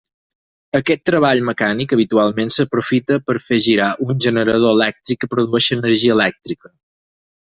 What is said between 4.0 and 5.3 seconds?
un generador elèctric que